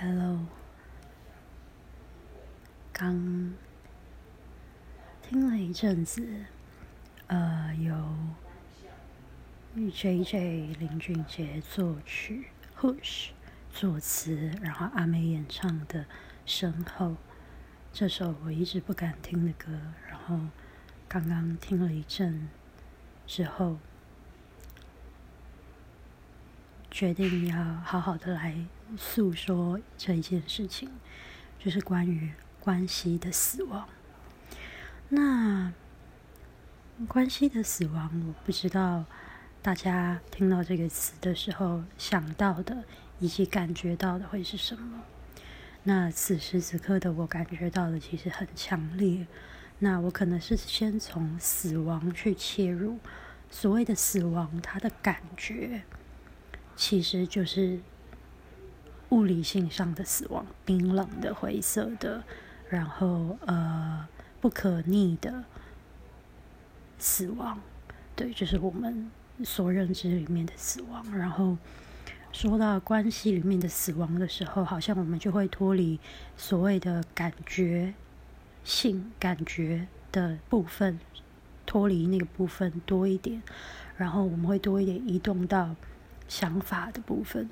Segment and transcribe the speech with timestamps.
[0.00, 0.46] Hello，
[2.92, 3.52] 刚
[5.20, 6.24] 听了一阵子，
[7.26, 7.96] 呃，由
[9.74, 10.76] J.J.
[10.78, 12.46] 林俊杰作曲
[12.78, 13.30] ，Hush
[13.72, 16.04] 作词，然后阿妹演唱的
[16.46, 17.06] 《身后》
[17.92, 19.72] 这首我一直不敢听的歌，
[20.08, 20.38] 然后
[21.08, 22.48] 刚刚听了一阵
[23.26, 23.78] 之后，
[26.88, 28.64] 决定要好好的来。
[28.96, 30.90] 诉说这一件事情，
[31.58, 33.88] 就是关于关系的死亡。
[35.10, 35.72] 那
[37.06, 39.04] 关系的死亡，我不知道
[39.60, 42.84] 大家听到这个词的时候想到的
[43.18, 45.02] 以及感觉到的会是什么。
[45.84, 49.26] 那此时此刻的我感觉到的其实很强烈。
[49.78, 52.98] 那我可能是先从死亡去切入。
[53.50, 55.82] 所谓的死亡，它的感觉
[56.74, 57.80] 其实就是。
[59.10, 62.22] 物理性上的死亡，冰冷的、灰色的，
[62.68, 64.06] 然后呃
[64.40, 65.44] 不可逆的
[66.98, 67.58] 死亡，
[68.14, 69.10] 对，就是我们
[69.44, 71.04] 所认知里面的死亡。
[71.16, 71.56] 然后
[72.32, 75.98] 说到关系里面的死亡的时候，好像我们就会脱离
[76.36, 77.94] 所谓的感觉
[78.62, 81.00] 性、感觉的部分，
[81.64, 83.42] 脱离那个部分多一点，
[83.96, 85.74] 然后我们会多一点移动到
[86.28, 87.48] 想法的部分。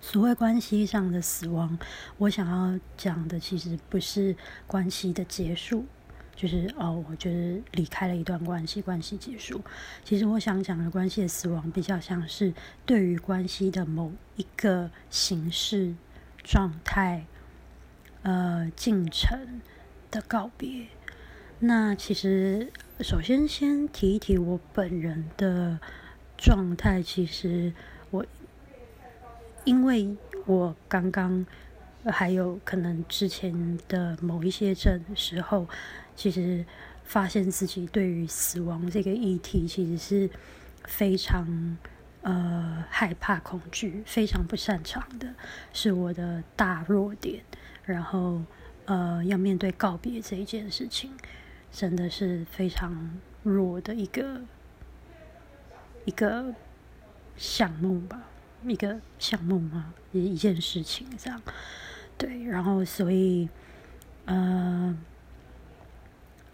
[0.00, 1.76] 所谓关系上的死亡，
[2.18, 4.34] 我想要讲的其实不是
[4.66, 5.84] 关系的结束，
[6.36, 9.60] 就是哦，我就是离开了一段关系，关系结束。
[10.04, 12.54] 其实我想讲的关系的死亡，比较像是
[12.86, 15.94] 对于关系的某一个形式、
[16.44, 17.26] 状态、
[18.22, 19.60] 呃进程
[20.12, 20.86] 的告别。
[21.58, 25.80] 那其实首先先提一提我本人的
[26.36, 27.74] 状态，其实
[28.10, 28.24] 我。
[29.68, 30.16] 因为
[30.46, 31.44] 我刚刚
[32.06, 35.68] 还有可能之前的某一些阵时候，
[36.16, 36.64] 其实
[37.04, 40.30] 发现自己对于死亡这个议题其实是
[40.84, 41.76] 非常
[42.22, 45.34] 呃害怕、恐惧、非常不擅长的，
[45.74, 47.44] 是我的大弱点。
[47.84, 48.40] 然后
[48.86, 51.10] 呃，要面对告别这一件事情，
[51.70, 54.40] 真的是非常弱的一个
[56.06, 56.54] 一个
[57.36, 58.27] 项目吧。
[58.64, 61.40] 一个项目嘛，一一件事情这样，
[62.16, 63.48] 对，然后所以，
[64.24, 64.96] 呃，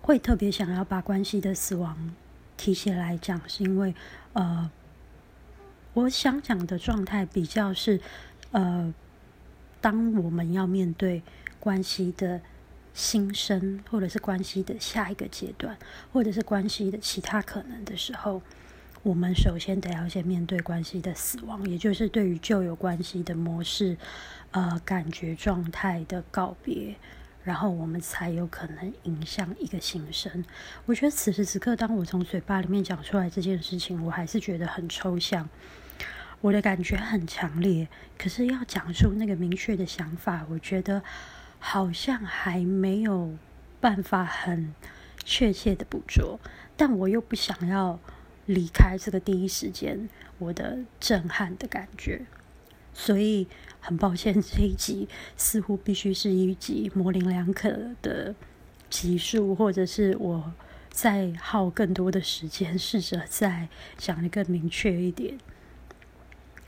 [0.03, 2.15] 会特别想要把关系的死亡
[2.57, 3.95] 提起来讲，是因为，
[4.35, 4.71] 呃，
[5.95, 8.01] 我想讲的状态比较是，
[8.53, 8.93] 呃，
[9.81, 11.23] 当我们要面对
[11.59, 12.41] 关系的
[12.93, 15.77] 新生，或者是关系的下一个阶段，
[16.13, 18.43] 或者是关系的其他可能的时候。
[19.05, 23.99] 我们首先得要先面对关系的死亡，也就是对于旧有关系的模式、
[24.53, 26.95] 呃感觉状态的告别，
[27.43, 30.43] 然后我们才有可能影响一个新生。
[30.87, 35.47] 我觉得此时此刻，当我从嘴巴里面讲出来这件事情，我还是觉得很抽象，
[36.41, 37.87] 我的感觉很强烈。
[38.17, 41.03] 可是要讲出那个明确的想法，我觉得
[41.59, 43.35] 好像还没有
[43.83, 44.75] 办法很
[45.23, 46.41] 确切的捕捉，
[46.75, 48.01] 但我又不想要。
[48.47, 52.27] 离开这个第一时间，我的震撼的感觉，
[52.93, 53.47] 所以
[53.81, 58.35] 很抱歉，这一集似乎必须是一集模棱两可的
[58.91, 60.53] 集数，或者是我
[60.91, 65.39] 再耗更多的时间，试着再讲的更明确一点。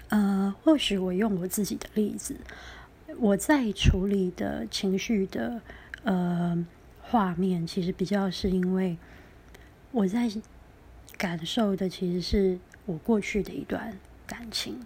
[0.09, 2.37] 呃，或许我用我自己的例子，
[3.19, 5.61] 我在处理的情绪的
[6.05, 6.67] 呃
[7.03, 8.97] 画面，其实比较是因为
[9.93, 10.31] 我在。
[11.19, 13.97] 感受的其实是我过去的一段
[14.27, 14.81] 感情，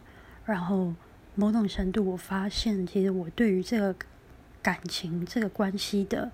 [0.45, 0.95] 然后
[1.35, 3.95] 某种程度，我发现其实我对于这个
[4.63, 6.31] 感情、这个关系的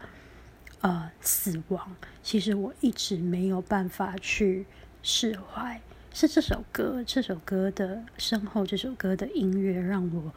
[0.81, 4.67] 呃死亡，其实我一直没有办法去
[5.03, 5.81] 释怀。
[6.13, 10.33] 是这首歌，这首歌的身后，这首歌的音乐，让我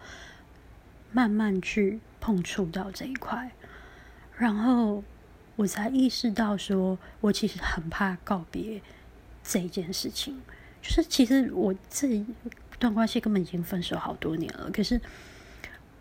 [1.12, 3.52] 慢慢去碰触到这一块，
[4.38, 5.04] 然后
[5.56, 8.82] 我才意识到，说我其实很怕告别。
[9.50, 10.40] 这一件事情，
[10.80, 12.24] 就是其实我这一
[12.78, 14.70] 段关系根本已经分手好多年了。
[14.70, 15.02] 可是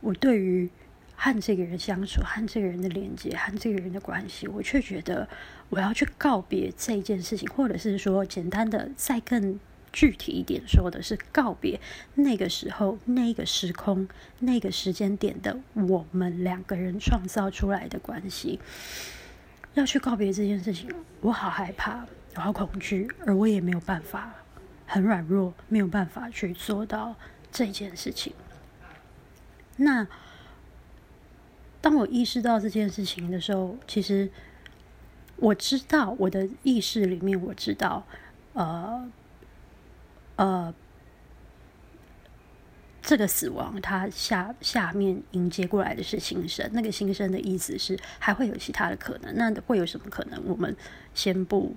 [0.01, 0.69] 我对于
[1.17, 5.27] 和这个人相处、和这个人的连接、和这个人的关系，我却觉得
[5.71, 9.59] 我要去告别这一件事情，或者是说简单的再更
[9.91, 11.81] 具体一点说的是告别
[12.15, 14.07] 那个时候、那个时空、
[14.41, 18.61] 那个时间点的我们两个人创造出来的关系，
[19.73, 20.91] 要去告别这件事情，
[21.23, 22.07] 我好害怕。
[22.35, 24.35] 我好恐惧，而我也没有办法，
[24.87, 27.17] 很软弱，没有办法去做到
[27.51, 28.33] 这件事情。
[29.77, 30.07] 那
[31.81, 34.31] 当我意识到这件事情的时候，其实
[35.37, 38.07] 我知道我的意识里面，我知道，
[38.53, 39.11] 呃，
[40.37, 40.75] 呃。
[43.01, 46.69] 这个死亡，它下下面迎接过来的是新生。
[46.75, 49.35] 那个新生的意思是还会有其他的可能。
[49.35, 50.39] 那会有什么可能？
[50.45, 50.77] 我们
[51.15, 51.75] 先不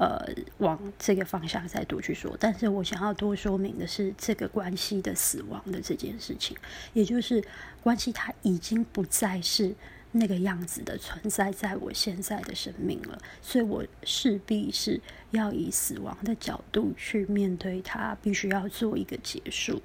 [0.00, 0.18] 呃
[0.58, 2.34] 往这个方向再多去说。
[2.40, 6.56] 但是我想要多说明的是，这个关系的死亡的这件事情，
[6.94, 7.44] 也就是
[7.82, 9.74] 关系它已经不再是
[10.12, 13.18] 那个样子的存在在我现在的生命了。
[13.42, 14.98] 所以我势必是
[15.32, 19.82] 要以死亡的角度去面对它，必须要做一个结束。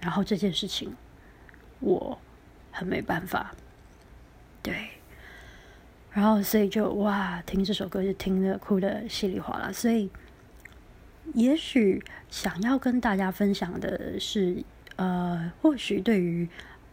[0.00, 0.94] 然后这件事情，
[1.80, 2.16] 我
[2.70, 3.52] 很没办法，
[6.14, 9.70] 然后所以就哇，听这首歌就听得哭得稀里哗啦。
[9.72, 10.08] 所以，
[11.34, 14.62] 也许想要跟大家分享的是，
[14.96, 16.48] 呃，或许对于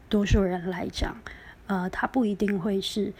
[0.09, 1.15] 多数人来讲，
[1.67, 3.13] 呃，它不一定会是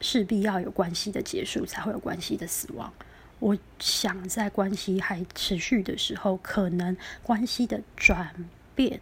[0.00, 2.92] 势必要有关系的结束才会有关系的死亡。
[3.38, 8.34] 我想在关系还持续的时候，可能关系的转
[8.74, 9.00] 变。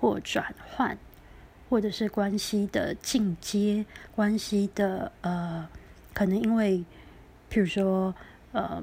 [0.00, 0.96] 或转换，
[1.68, 3.84] 或者是关系的进阶，
[4.14, 5.68] 关系的呃，
[6.14, 6.78] 可能因为，
[7.50, 8.14] 譬如说
[8.52, 8.82] 呃，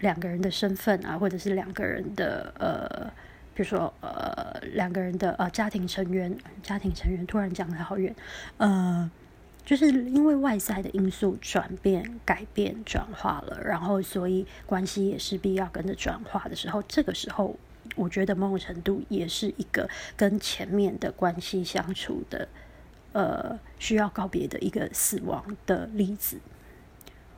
[0.00, 3.12] 两个人的身份啊，或者是两个人的呃，
[3.54, 8.14] 比如说呃，两个人的呃家庭成员，家庭成员突然讲的好远，
[8.56, 9.08] 呃，
[9.64, 17.56] 就是因为外在的因素转变、改变、转化了，然后所以关系也势必要跟着转化的时候，这个时候。
[17.96, 22.48] 我觉得某种程度也是一个跟前面的关系相处的，
[23.12, 26.40] 呃，需要告别的一个死亡的例子。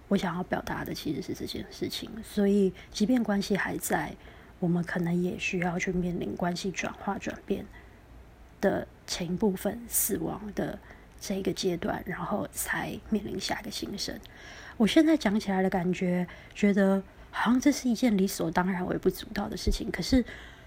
[0.09, 4.15] 我想要表达的其实是这件事情，所以即便关系还在，
[4.59, 7.67] 我们可能也需要去面临关系转化转变
[8.61, 10.79] 的前一部分死亡的
[11.21, 14.19] 这个阶段，然后才面临下一个新生。
[14.79, 17.03] 我现在讲起来的感觉，觉得。
[17.39, 20.25] 好像这是一件理所当然、微不足道的事情，可是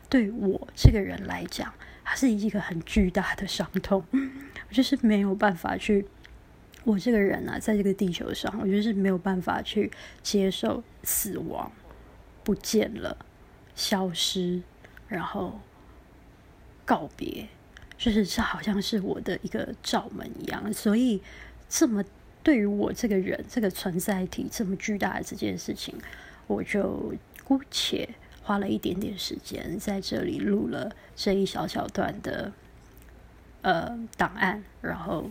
[0.08, 1.74] 对我这个人来讲，
[2.04, 4.06] 它是一个很巨大的伤痛。
[4.14, 6.06] 我就是没有办法去，
[6.84, 11.72] 我这个人啊，在这个地球上，我就是没有办法去接受死亡、
[12.44, 13.18] 不见了、
[13.74, 14.62] 消失，
[15.08, 15.60] 然后
[16.86, 17.48] 告别，
[17.98, 20.72] 就是这好像是我的一个罩门一样。
[20.72, 21.20] 所以，
[21.68, 22.06] 这么
[22.44, 25.96] 对于我这个人、这个存在体这么巨大的这件事情。
[26.50, 27.14] 我就
[27.44, 28.10] 姑且
[28.42, 32.52] 花了一点点时间在这里录了这一小小段的
[33.62, 35.30] 呃档案，然后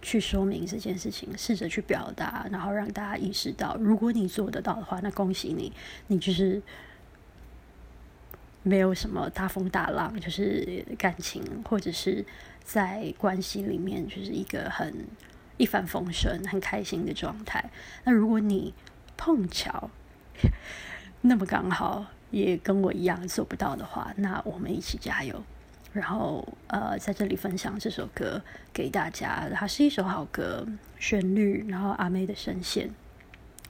[0.00, 5.72] 去说明这件事情，试着去表达，然后让大家意识到，如果你做得到的话，那恭喜你，
[6.06, 6.62] 你就是
[8.62, 12.24] 没有什么大风大浪，就是感情或者是
[12.62, 14.94] 在关系里面就是一个很
[15.56, 17.68] 一帆风顺、很开心的状态。
[18.04, 18.72] 那如果你
[19.16, 19.90] 碰巧，
[21.22, 25.42] 那么刚好也跟我一样做不到的话，那我们一起加油。
[25.92, 28.40] 然后呃，在这里分享这首歌
[28.72, 30.64] 给大家，它是一首好歌，
[31.00, 32.88] 旋律，然后阿妹的声线，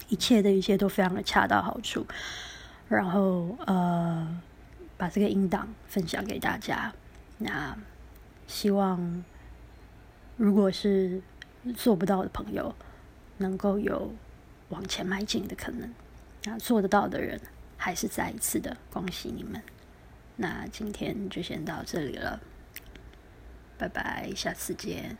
[0.09, 2.07] 一切的一切都非常的恰到好处。
[2.91, 4.41] 然后呃，
[4.99, 6.93] 把这个音档分享给大家。
[7.39, 7.75] 那
[8.47, 9.25] 希望
[10.37, 11.23] 如果是
[11.75, 12.75] 做不到的朋友，
[13.39, 14.13] 能够有
[14.69, 15.91] 往前迈进的可能。
[16.45, 17.41] 那做得到的人，
[17.77, 19.63] 还是再一次的恭喜你们。
[20.37, 22.41] 那今天就先到这里了，
[23.77, 25.17] 拜拜，下次见。